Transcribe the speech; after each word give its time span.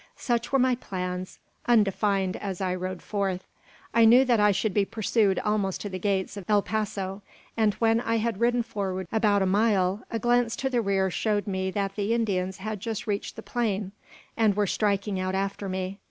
Such 0.17 0.51
were 0.51 0.57
my 0.57 0.73
plans, 0.73 1.37
undefined 1.67 2.35
as 2.37 2.59
I 2.59 2.73
rode 2.73 3.03
forth. 3.03 3.45
I 3.93 4.03
knew 4.03 4.25
that 4.25 4.39
I 4.39 4.49
should 4.51 4.73
be 4.73 4.83
pursued 4.83 5.37
almost 5.37 5.79
to 5.81 5.89
the 5.89 5.99
gates 5.99 6.35
of 6.35 6.45
El 6.49 6.63
Paso; 6.63 7.21
and, 7.55 7.75
when 7.75 8.01
I 8.01 8.17
had 8.17 8.39
ridden 8.39 8.63
forward 8.63 9.07
about 9.11 9.43
a 9.43 9.45
mile, 9.45 10.01
a 10.09 10.17
glance 10.17 10.55
to 10.55 10.71
the 10.71 10.81
rear 10.81 11.11
showed 11.11 11.45
me 11.45 11.69
that 11.69 11.95
the 11.95 12.15
Indians 12.15 12.57
had 12.57 12.79
just 12.79 13.05
reached 13.05 13.35
the 13.35 13.43
plain, 13.43 13.91
and 14.35 14.55
were 14.55 14.65
striking 14.65 15.19
out 15.19 15.35
after 15.35 15.69
me. 15.69 15.99